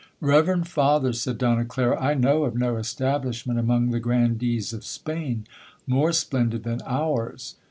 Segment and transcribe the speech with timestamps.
[0.19, 5.45] 'Reverend Father,' said Donna Clara, 'I know of no establishment among the grandees of Spain
[5.85, 7.53] more splendid than ours.'